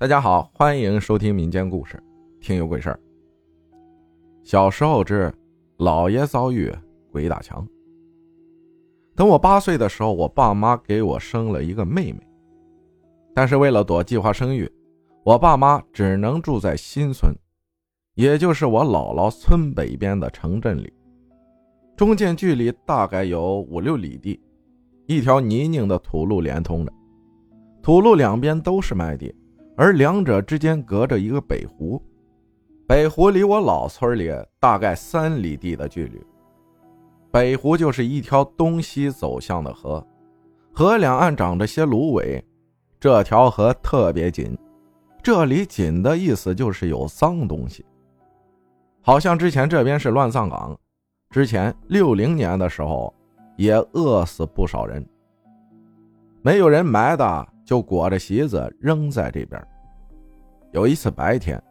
[0.00, 2.00] 大家好，欢迎收听民间故事，
[2.40, 3.00] 听有鬼事儿。
[4.44, 5.34] 小时候之
[5.78, 6.72] 老爷遭遇
[7.10, 7.66] 鬼打墙。
[9.16, 12.20] 等我八岁的时候，我爸妈给我生了一个妹妹，
[13.34, 14.70] 但是为了躲计划生育，
[15.24, 17.34] 我爸妈只能住在新村，
[18.14, 20.92] 也就是我姥姥村北边的城镇里，
[21.96, 24.40] 中间距离大概有五六里地，
[25.08, 26.92] 一条泥泞的土路连通着，
[27.82, 29.34] 土路两边都是麦地。
[29.78, 32.02] 而两者之间隔着一个北湖，
[32.84, 34.28] 北湖离我老村里
[34.58, 36.20] 大概三里地的距离。
[37.30, 40.04] 北湖就是一条东西走向的河，
[40.72, 42.44] 河两岸长着些芦苇，
[42.98, 44.58] 这条河特别紧。
[45.22, 47.86] 这里紧的意思就是有脏东西，
[49.00, 50.76] 好像之前这边是乱葬岗，
[51.30, 53.14] 之前六零年的时候
[53.56, 55.08] 也饿死不少人，
[56.42, 57.48] 没有人埋的。
[57.68, 59.62] 就裹着席子扔在这边。
[60.72, 61.62] 有一次白天，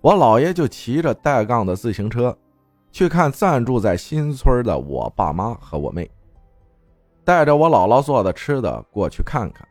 [0.00, 2.36] 我姥爷就骑着带杠的自行车，
[2.90, 6.10] 去看暂住在新村的我爸妈和我妹，
[7.24, 9.64] 带着我姥姥做的吃的过去看看。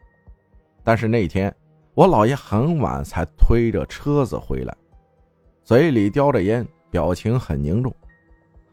[0.81, 1.53] 但是那天
[1.93, 4.73] 我姥爷很晚才推着车子回来，
[5.65, 7.93] 嘴里叼着烟，表情很凝重。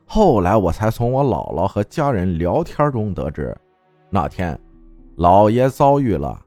[0.07, 3.57] 后来我才从我姥姥和家人聊天中得知，
[4.09, 4.57] 那天
[5.17, 6.41] 姥爷遭遇了。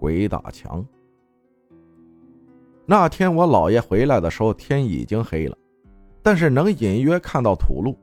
[0.00, 0.84] 鬼打墙。
[2.86, 5.56] 那天我姥爷回来的时候，天已经黑了，
[6.22, 7.96] 但是能隐约看到土路。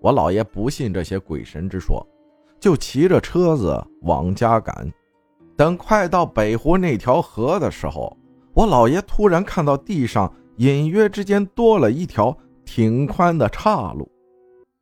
[0.00, 2.04] 我姥爷不信这些鬼神之说，
[2.58, 4.90] 就骑着车子往家赶。
[5.56, 8.16] 等快到北湖那条河的时候，
[8.54, 14.10] 我姥爷突然看到地上隐约之间多了一条挺宽的岔路。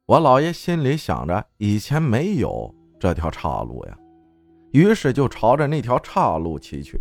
[0.07, 3.99] 我姥爷心里想着，以前没有这条岔路呀。
[4.77, 7.01] 于是就朝着那条岔路骑去。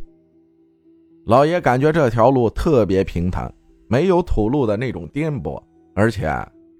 [1.25, 3.53] 老爷感觉这条路特别平坦，
[3.89, 5.61] 没有土路的那种颠簸，
[5.93, 6.33] 而且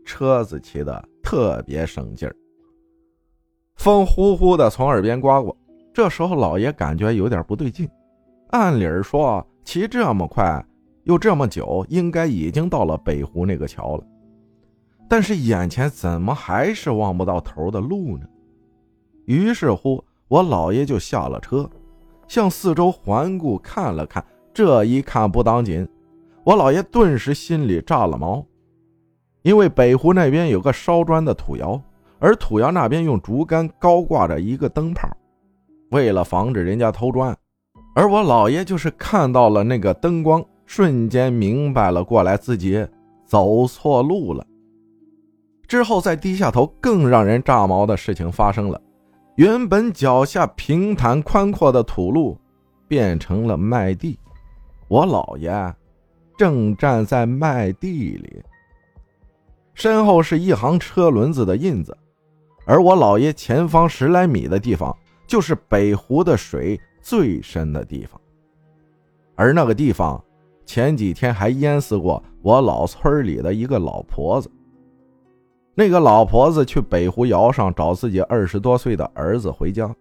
[0.05, 2.33] 车子骑的特别省劲儿。
[3.75, 5.53] 风呼呼的从耳边刮过，
[5.93, 7.85] 这时候老爷感觉有点不对劲。
[8.51, 10.65] 按理说骑这么快
[11.03, 14.07] 又这么久，应该已经到了北湖那个桥了，
[15.09, 18.25] 但是眼前怎么还是望不到头的路呢？
[19.25, 20.01] 于是乎。
[20.27, 21.69] 我姥爷就下了车，
[22.27, 24.23] 向四周环顾看了看。
[24.53, 25.87] 这一看不当紧，
[26.43, 28.45] 我姥爷顿时心里炸了毛，
[29.43, 31.79] 因为北湖那边有个烧砖的土窑，
[32.19, 35.09] 而土窑那边用竹竿高挂着一个灯泡，
[35.91, 37.35] 为了防止人家偷砖。
[37.93, 42.85] 而我姥爷就是看到了那个灯光，瞬间明白了过来，自己
[43.25, 44.45] 走错路了。
[45.67, 48.81] 之后再低下头，更让人炸毛的事情发生了。
[49.35, 52.39] 原本脚下平坦宽阔的土路，
[52.87, 54.17] 变成了麦地。
[54.87, 55.51] 我姥爷
[56.37, 58.41] 正站在麦地里，
[59.73, 61.97] 身后是一行车轮子的印子，
[62.65, 64.95] 而我姥爷前方十来米的地方，
[65.27, 68.19] 就是北湖的水最深的地方。
[69.35, 70.23] 而那个地方，
[70.65, 74.49] 前几天还淹死过我老村里的一个老婆子。
[75.77, 79.93] 那个老婆子去北湖窑上找自己二十多岁的儿子回家，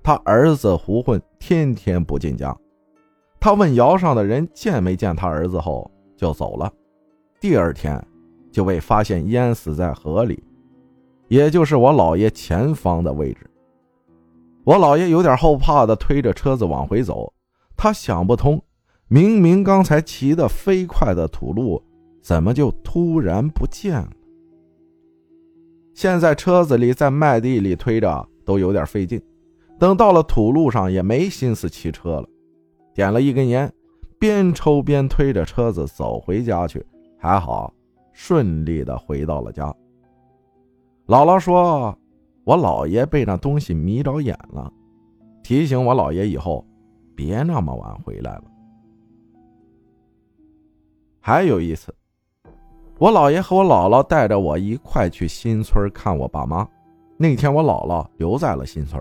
[0.00, 2.56] 他儿子胡混，天天不进家。
[3.40, 6.72] 他问窑上的人见没见他儿子后就走了。
[7.40, 8.00] 第二天
[8.52, 10.40] 就被发现淹死在河里，
[11.26, 13.50] 也就是我姥爷前方的位置。
[14.62, 17.32] 我姥爷有点后怕的推着车子往回走，
[17.76, 18.62] 他想不通，
[19.08, 21.82] 明明刚才骑得飞快的土路，
[22.22, 24.10] 怎么就突然不见了？
[25.98, 29.20] 现在车子里在麦地里推着都有点费劲，
[29.80, 32.28] 等到了土路上也没心思骑车了，
[32.94, 33.68] 点了一根烟，
[34.16, 36.86] 边抽边推着车子走回家去。
[37.18, 37.74] 还好，
[38.12, 39.74] 顺利的回到了家。
[41.08, 41.98] 姥姥说
[42.46, 44.72] ：“我姥爷被那东西迷着眼了，
[45.42, 46.64] 提醒我姥爷以后
[47.16, 48.44] 别那么晚回来了。”
[51.18, 51.92] 还有一次。
[52.98, 56.66] 我姥爷和我姥姥带着我一块去新村看我爸妈。
[57.16, 59.00] 那天我姥姥留在了新村，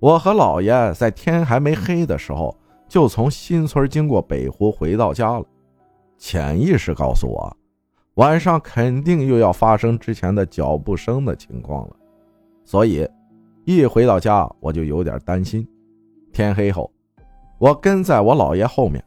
[0.00, 2.56] 我和姥爷在天还没黑的时候
[2.88, 5.44] 就从新村经过北湖回到家了。
[6.16, 7.54] 潜意识告诉我，
[8.14, 11.96] 晚上肯定又要发生之前的脚步声的情况了，
[12.64, 13.06] 所以
[13.64, 15.66] 一回到家我就有点担心。
[16.32, 16.90] 天黑后，
[17.58, 19.04] 我跟在我姥爷后面，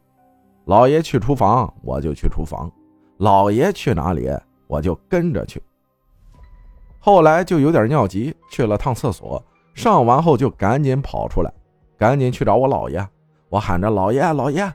[0.67, 2.71] 姥爷去厨房，我就去厨房。
[3.21, 4.27] 老爷去哪里，
[4.65, 5.61] 我就跟着去。
[6.97, 9.43] 后来就有点尿急，去了趟厕所，
[9.75, 11.53] 上完后就赶紧跑出来，
[11.99, 13.07] 赶紧去找我姥爷。
[13.47, 14.73] 我喊着：“老爷，老爷，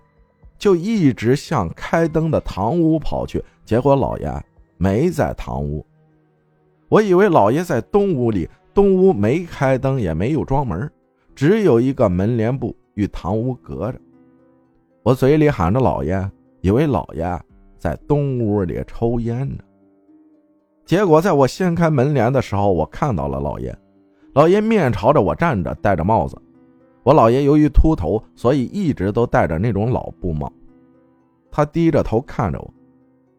[0.57, 3.45] 就一直向开灯的堂屋跑去。
[3.65, 4.33] 结果老爷
[4.77, 5.85] 没在堂屋，
[6.89, 10.89] 我以为老爷在东屋里，东屋没开灯，也没有装门，
[11.35, 13.99] 只有一个门帘布与堂屋隔着。
[15.03, 17.25] 我嘴里喊着老爷，以为老爷
[17.87, 19.63] 在东屋里抽烟呢。
[20.85, 23.73] 结果在我掀开门帘的时候，我看到了老爷。
[24.35, 26.37] 老爷面朝着我站着，戴着帽子。
[27.05, 30.53] 我姥爷由于秃头，所以一直都戴着那种老布帽。
[31.49, 32.75] 他低着头看着我。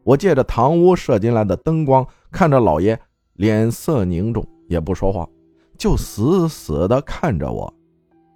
[0.06, 2.98] 我借着堂屋射进来的灯光，看着老爷
[3.34, 5.28] 脸色凝重，也不说话，
[5.78, 7.74] 就死死地看着我。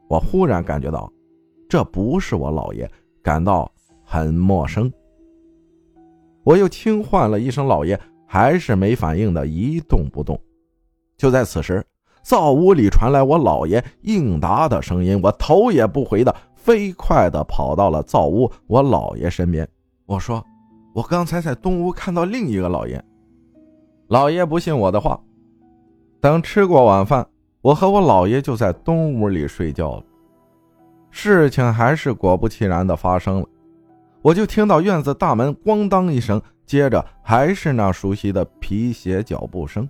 [0.10, 1.10] 我忽然感觉到，
[1.70, 2.86] 这不是我姥爷，
[3.24, 3.72] 感到
[4.04, 4.92] 很陌生。
[6.44, 10.40] 我又轻唤了一声“老爷”，还是没反应的，一动不动。
[11.18, 11.86] 就在此时，
[12.24, 19.68] 灶屋里传来我姥爷应答的声音，我头也不回的飞快的跑到了灶屋我姥爷身边。
[20.06, 20.44] 我说。
[20.94, 23.02] 我刚才在东屋看到另一个老爷，
[24.10, 25.18] 老爷不信我的话。
[26.20, 27.26] 等吃过晚饭，
[27.62, 30.04] 我和我姥爷就在东屋里睡觉了。
[31.10, 33.48] 事情还是果不其然的发生了，
[34.22, 39.88] 我就听到院子大门咣当一声，接着还是那熟悉的皮鞋脚步声。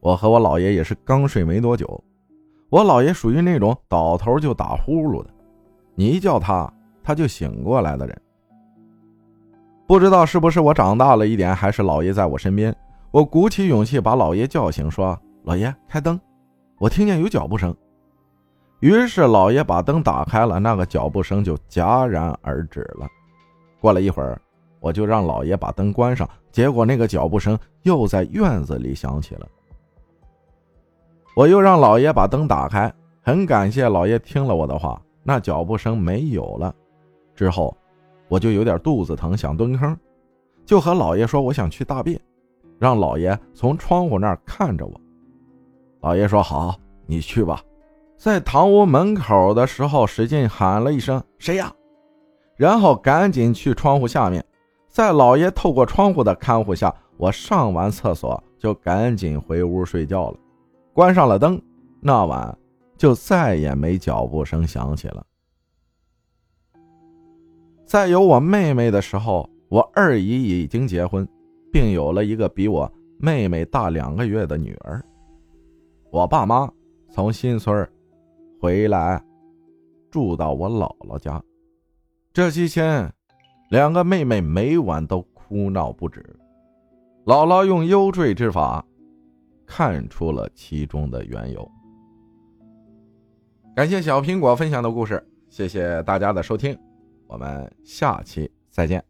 [0.00, 2.02] 我和我姥爷也是刚睡没多久，
[2.70, 5.30] 我姥爷属于那种倒头就打呼噜的，
[5.94, 6.72] 你一叫他，
[7.04, 8.20] 他就醒过来的人。
[9.86, 12.74] 不知道是不是我长大了一点，还是老爷在我身边，
[13.10, 16.18] 我鼓起勇气把老爷叫醒，说：“老爷，开灯，
[16.78, 17.76] 我听见有脚步声。”
[18.80, 23.06] 于是老爷把灯打开了，那个脚步声就戛然而止了。
[23.80, 24.40] 过了一会儿，
[24.78, 29.48] 我就让老爷把灯关上，结果那个脚步声又在院子里响起了。
[31.34, 32.92] 我又让老爷把灯打开，
[33.22, 36.74] 很感谢老爷听了我的话，那脚步声没有了。
[37.34, 37.76] 之后。
[38.30, 39.98] 我就有点肚子疼，想蹲坑，
[40.64, 42.16] 就和老爷说我想去大便，
[42.78, 45.00] 让老爷从窗户那儿看着我。
[46.00, 47.60] 老爷说好，你去吧。
[48.16, 51.72] 在堂屋门口的时候，使劲喊了一声“谁呀”，
[52.60, 54.44] 然后赶紧去窗户下面，
[54.86, 60.38] 在老爷透过窗户的看护下，我上完厕所就赶紧回屋睡觉了，
[60.92, 61.58] 关上了灯。
[62.02, 62.54] 那晚
[62.98, 65.24] 就再也没脚步声响起了。
[67.86, 71.26] 在有我妹妹的时候，我二姨已经结婚，
[71.72, 75.02] 并有了一个比我妹妹大两个月的女儿。
[76.10, 76.70] 我爸妈
[77.10, 77.90] 从新村
[78.60, 79.18] 回来，
[80.10, 81.42] 住到我姥姥家。
[82.32, 83.12] 这期间，
[83.70, 86.24] 两个妹妹每晚都哭闹不止。
[87.26, 88.84] 姥姥用幽坠之法，
[89.66, 91.68] 看出了其中的缘由。
[93.74, 96.78] 感谢小苹果分享的故事，谢谢大家的收听。
[97.26, 99.09] 我们下期再见。